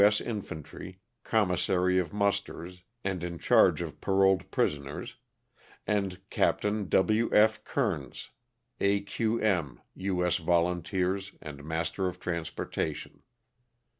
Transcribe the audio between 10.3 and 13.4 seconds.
Volunteers, and master of transportation.